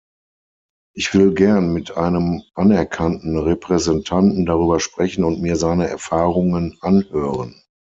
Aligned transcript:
Ich 0.95 1.13
will 1.13 1.31
gern 1.35 1.73
mit 1.73 1.95
einem 1.95 2.41
anerkannten 2.55 3.37
Repräsentanten 3.37 4.47
darüber 4.47 4.79
sprechen 4.79 5.23
und 5.23 5.43
mir 5.43 5.57
seine 5.57 5.87
Erfahrungen 5.89 6.75
anhören. 6.81 7.61